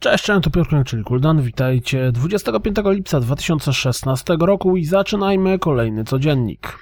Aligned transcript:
Cześć, 0.00 0.24
cześć, 0.24 0.44
to 0.44 0.50
Piotr 0.50 0.84
czyli 0.86 1.04
Kuldan, 1.04 1.42
witajcie 1.42 2.12
25 2.12 2.76
lipca 2.84 3.20
2016 3.20 4.36
roku 4.40 4.76
i 4.76 4.84
zaczynajmy 4.84 5.58
kolejny 5.58 6.04
codziennik. 6.04 6.78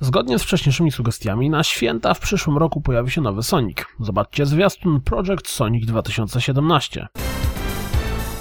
Zgodnie 0.00 0.38
z 0.38 0.42
wcześniejszymi 0.42 0.92
sugestiami, 0.92 1.50
na 1.50 1.64
święta 1.64 2.14
w 2.14 2.20
przyszłym 2.20 2.58
roku 2.58 2.80
pojawi 2.80 3.10
się 3.10 3.20
nowy 3.20 3.42
Sonic. 3.42 3.78
Zobaczcie 4.00 4.46
zwiastun 4.46 5.00
Project 5.00 5.48
Sonic 5.48 5.86
2017. 5.86 7.06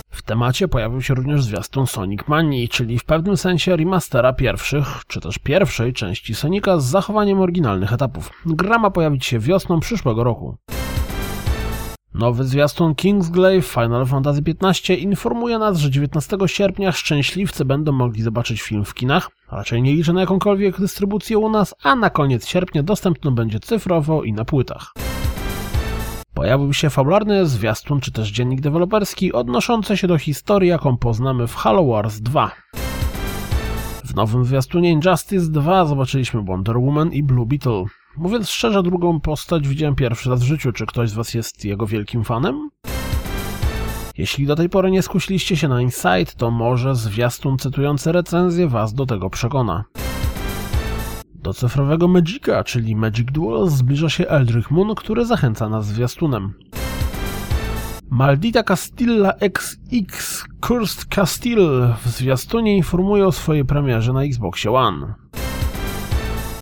W 0.09 0.21
temacie 0.21 0.68
pojawił 0.68 1.01
się 1.01 1.14
również 1.14 1.43
zwiastun 1.43 1.87
Sonic 1.87 2.21
Manii, 2.28 2.70
czyli 2.70 3.00
w 3.00 3.06
pewnym 3.06 3.37
sensie 3.37 3.75
remastera 3.75 4.34
pierwszych, 4.34 4.87
czy 5.07 5.21
też 5.21 5.37
pierwszej 5.37 5.93
części 5.93 6.36
Sonika 6.36 6.79
z 6.79 6.86
zachowaniem 6.86 7.42
oryginalnych 7.42 7.93
etapów. 7.93 8.31
Gra 8.45 8.78
ma 8.78 8.92
pojawić 8.92 9.25
się 9.25 9.39
wiosną 9.39 9.79
przyszłego 9.79 10.23
roku. 10.23 10.57
Nowy 12.13 12.43
zwiastun 12.43 12.95
Kingsglaive 12.95 13.65
Final 13.65 14.05
Fantasy 14.05 14.41
XV 14.61 14.95
informuje 14.95 15.59
nas, 15.59 15.77
że 15.77 15.91
19 15.91 16.37
sierpnia 16.45 16.91
szczęśliwcy 16.91 17.65
będą 17.65 17.91
mogli 17.91 18.21
zobaczyć 18.21 18.61
film 18.61 18.86
w 18.86 18.93
kinach. 18.93 19.29
Raczej 19.51 19.81
nie 19.81 19.93
liczę 19.93 20.14
na 20.14 20.21
jakąkolwiek 20.21 20.79
dystrybucję 20.79 21.37
u 21.37 21.50
nas, 21.50 21.75
a 21.83 21.95
na 21.95 22.09
koniec 22.09 22.47
sierpnia 22.47 22.83
dostępny 22.83 23.31
będzie 23.31 23.59
cyfrowo 23.59 24.23
i 24.23 24.33
na 24.33 24.45
płytach. 24.45 24.93
Pojawił 26.33 26.73
się 26.73 26.89
fabularny 26.89 27.45
zwiastun 27.45 28.01
czy 28.01 28.11
też 28.11 28.31
dziennik 28.31 28.61
deweloperski 28.61 29.33
odnoszący 29.33 29.97
się 29.97 30.07
do 30.07 30.17
historii, 30.17 30.69
jaką 30.69 30.97
poznamy 30.97 31.47
w 31.47 31.55
Halo 31.55 31.86
Wars 31.86 32.19
2. 32.19 32.52
W 34.03 34.16
nowym 34.16 34.45
zwiastunie 34.45 34.91
Injustice 34.91 35.52
2 35.52 35.86
zobaczyliśmy 35.86 36.41
Wonder 36.44 36.78
Woman 36.78 37.14
i 37.14 37.23
Blue 37.23 37.45
Beetle. 37.45 37.86
Mówiąc 38.18 38.50
szczerze, 38.50 38.84
drugą 38.84 39.20
postać 39.20 39.68
widziałem 39.68 39.96
pierwszy 39.96 40.30
raz 40.30 40.40
w 40.40 40.48
życiu. 40.48 40.72
Czy 40.72 40.86
ktoś 40.86 41.10
z 41.10 41.14
Was 41.14 41.34
jest 41.34 41.66
jego 41.66 41.88
wielkim 41.88 42.24
fanem? 42.24 42.70
Jeśli 44.18 44.46
do 44.46 44.56
tej 44.56 44.70
pory 44.70 44.92
nie 44.92 45.02
skusiliście 45.02 45.58
się 45.58 45.68
na 45.68 45.82
Insight, 45.82 46.36
to 46.38 46.52
może 46.52 46.96
zwiastun 46.96 47.58
cytujący 47.58 48.12
recenzję 48.12 48.68
Was 48.68 48.94
do 48.94 49.06
tego 49.06 49.30
przekona. 49.30 49.84
Do 51.36 51.54
cyfrowego 51.54 52.08
Magica, 52.08 52.64
czyli 52.64 52.96
Magic 52.96 53.32
Duel, 53.32 53.70
zbliża 53.70 54.10
się 54.10 54.28
Eldritch 54.28 54.72
Moon, 54.72 54.96
który 54.96 55.26
zachęca 55.26 55.70
nas 55.70 55.86
zwiastunem. 55.86 56.54
Maldita 58.10 58.64
Castilla 58.64 59.34
XX 59.34 60.46
Cursed 60.68 61.06
Castile 61.06 61.96
w 62.06 62.08
zwiastunie 62.08 62.78
informuje 62.78 63.28
o 63.28 63.32
swojej 63.32 63.66
premierze 63.66 64.14
na 64.14 64.24
Xboxie 64.24 64.72
One. 64.72 65.28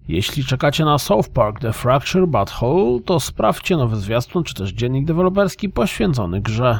Jeśli 0.07 0.43
czekacie 0.43 0.85
na 0.85 0.97
South 0.97 1.29
Park 1.29 1.59
The 1.59 1.73
Fracture 1.73 2.27
Butthole, 2.27 2.99
to 3.05 3.19
sprawdźcie 3.19 3.77
nowy 3.77 3.95
zwiastun 3.95 4.43
czy 4.43 4.53
też 4.53 4.69
dziennik 4.69 5.05
deweloperski 5.05 5.69
poświęcony 5.69 6.41
grze. 6.41 6.79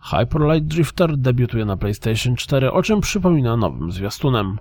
Hyper 0.00 0.40
Light 0.42 0.66
Drifter 0.68 1.16
debiutuje 1.16 1.64
na 1.64 1.76
PlayStation 1.76 2.36
4, 2.36 2.72
o 2.72 2.82
czym 2.82 3.00
przypomina 3.00 3.56
nowym 3.56 3.92
zwiastunem. 3.92 4.58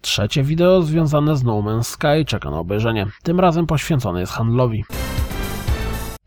Trzecie 0.00 0.42
wideo 0.42 0.82
związane 0.82 1.36
z 1.36 1.44
No 1.44 1.52
Man's 1.52 1.82
Sky 1.82 2.24
czeka 2.26 2.50
na 2.50 2.58
obejrzenie, 2.58 3.06
tym 3.22 3.40
razem 3.40 3.66
poświęcone 3.66 4.20
jest 4.20 4.32
handlowi. 4.32 4.84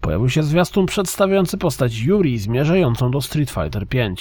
Pojawił 0.01 0.29
się 0.29 0.43
zwiastun 0.43 0.85
przedstawiający 0.85 1.57
postać 1.57 1.97
Yuri 1.99 2.37
zmierzającą 2.37 3.11
do 3.11 3.21
Street 3.21 3.49
Fighter 3.49 3.87
V. 3.87 4.15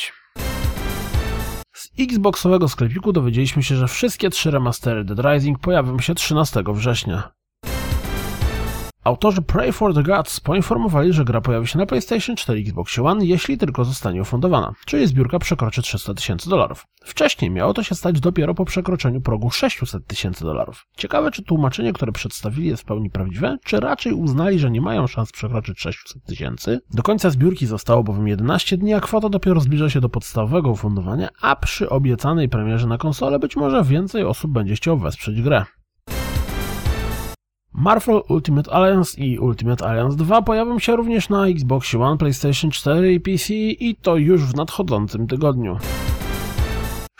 Xboxowego 1.99 2.69
sklepiku 2.69 3.13
dowiedzieliśmy 3.13 3.63
się, 3.63 3.77
że 3.77 3.89
wszystkie 3.89 4.31
trzy 4.31 4.51
remastery 4.51 5.05
Dead 5.05 5.35
Rising 5.35 5.59
pojawią 5.59 5.99
się 5.99 6.15
13 6.15 6.65
września. 6.75 7.38
Autorzy 9.09 9.43
Pray 9.43 9.73
for 9.73 9.95
the 9.95 10.03
Gods 10.03 10.41
poinformowali, 10.41 11.13
że 11.13 11.25
gra 11.25 11.41
pojawi 11.41 11.67
się 11.67 11.79
na 11.79 11.87
PlayStation 11.87 12.37
4 12.37 12.61
i 12.61 12.63
Xbox 12.63 12.99
One, 12.99 13.25
jeśli 13.25 13.59
tylko 13.59 13.85
zostanie 13.85 14.23
ufundowana, 14.23 14.73
czyli 14.87 15.07
zbiórka 15.07 15.39
przekroczy 15.39 15.83
300 15.83 16.15
tysięcy 16.15 16.51
dolarów. 16.51 16.87
Wcześniej 17.05 17.51
miało 17.51 17.75
to 17.75 17.83
się 17.83 17.95
stać 17.95 18.21
dopiero 18.21 18.55
po 18.55 18.65
przekroczeniu 18.65 19.21
progu 19.21 19.51
600 19.51 20.07
tysięcy 20.07 20.45
dolarów. 20.45 20.87
Ciekawe, 20.97 21.31
czy 21.31 21.43
tłumaczenie, 21.43 21.93
które 21.93 22.13
przedstawili 22.13 22.69
jest 22.69 22.83
w 22.83 22.85
pełni 22.85 23.11
prawdziwe, 23.11 23.57
czy 23.65 23.81
raczej 23.81 24.13
uznali, 24.13 24.59
że 24.59 24.71
nie 24.71 24.81
mają 24.81 25.07
szans 25.07 25.33
przekroczyć 25.33 25.81
600 25.81 26.25
tysięcy. 26.25 26.81
Do 26.91 27.03
końca 27.03 27.31
zbiórki 27.31 27.67
zostało 27.67 28.03
bowiem 28.03 28.29
11 28.29 28.77
dni, 28.77 28.95
a 28.95 29.01
kwota 29.01 29.29
dopiero 29.29 29.61
zbliża 29.61 29.91
się 29.91 30.01
do 30.01 30.09
podstawowego 30.09 30.71
ufundowania, 30.71 31.29
a 31.41 31.57
przy 31.57 31.91
obiecanej 31.91 32.49
premierze 32.49 32.87
na 32.87 32.99
konsolę 32.99 33.39
być 33.39 33.57
może 33.57 33.85
więcej 33.85 34.25
osób 34.25 34.51
będzie 34.51 34.75
chciał 34.75 34.99
wesprzeć 34.99 35.43
grę. 35.43 35.65
Marvel 37.81 38.23
Ultimate 38.29 38.73
Alliance 38.73 39.21
i 39.21 39.39
Ultimate 39.39 39.87
Alliance 39.87 40.17
2 40.17 40.43
pojawią 40.43 40.79
się 40.79 40.97
również 40.97 41.29
na 41.29 41.47
Xbox 41.47 41.95
One, 41.95 42.19
PlayStation 42.19 42.71
4 42.71 43.13
i 43.13 43.21
PC 43.21 43.55
i 43.55 43.97
to 43.97 44.17
już 44.17 44.45
w 44.45 44.57
nadchodzącym 44.57 45.27
tygodniu. 45.27 45.77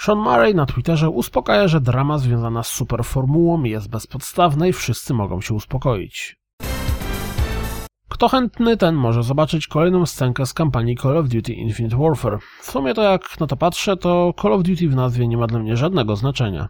Sean 0.01 0.19
Murray 0.19 0.55
na 0.55 0.67
Twitterze 0.67 1.11
uspokaja, 1.11 1.69
że 1.69 1.81
drama 1.81 2.19
związana 2.19 2.63
z 2.63 2.69
superformułą 2.69 3.63
jest 3.63 3.91
bezpodstawna 3.91 4.67
i 4.67 4.73
wszyscy 4.73 5.15
mogą 5.15 5.41
się 5.41 5.55
uspokoić. 5.55 6.37
Kto 8.09 8.29
chętny, 8.29 8.77
ten 8.77 8.95
może 8.95 9.23
zobaczyć 9.23 9.67
kolejną 9.67 10.07
scenkę 10.07 10.47
z 10.47 10.55
kampanii 10.55 10.97
Call 10.97 11.17
of 11.17 11.29
Duty 11.29 11.53
Infinite 11.53 11.97
Warfare. 11.97 12.39
W 12.61 12.71
sumie 12.71 12.95
to 12.95 13.03
jak 13.03 13.41
na 13.41 13.47
to 13.47 13.57
patrzę, 13.57 13.97
to 13.97 14.35
Call 14.43 14.53
of 14.53 14.63
Duty 14.63 14.89
w 14.89 14.97
nazwie 14.97 15.29
nie 15.29 15.37
ma 15.37 15.47
dla 15.47 15.59
mnie 15.59 15.77
żadnego 15.77 16.17
znaczenia. 16.17 16.69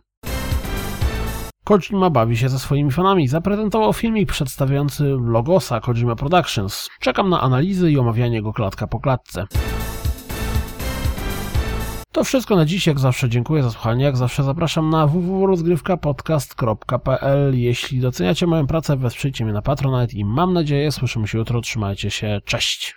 Kojima 1.69 2.11
bawi 2.11 2.37
się 2.37 2.49
ze 2.49 2.59
swoimi 2.59 2.91
fanami. 2.91 3.29
Zaprezentował 3.29 3.93
filmik 3.93 4.33
przedstawiający 4.33 5.17
logosa 5.21 5.81
Kojima 5.81 6.17
Productions. 6.17 6.89
Czekam 7.01 7.29
na 7.29 7.41
analizy 7.41 7.91
i 7.91 7.99
omawianie 7.99 8.43
go 8.43 8.53
klatka 8.53 8.87
po 8.87 9.01
klatce. 9.01 9.47
To 12.12 12.25
wszystko 12.25 12.56
na 12.56 12.65
dziś. 12.65 12.87
Jak 12.87 12.99
zawsze 12.99 13.29
dziękuję 13.29 13.62
za 13.62 13.71
słuchanie. 13.71 14.05
Jak 14.05 14.17
zawsze 14.17 14.43
zapraszam 14.43 14.91
na 14.91 15.06
www.rozgrywkapodcast.pl 15.06 17.59
Jeśli 17.59 18.00
doceniacie 18.00 18.47
moją 18.47 18.67
pracę, 18.67 18.97
wesprzyjcie 18.97 19.45
mnie 19.45 19.55
na 19.55 19.62
Patronite 19.62 20.17
i 20.17 20.25
mam 20.25 20.53
nadzieję 20.53 20.93
słyszymy 20.93 21.29
się 21.29 21.39
jutro. 21.39 21.61
Trzymajcie 21.61 22.11
się. 22.11 22.41
Cześć! 22.45 22.97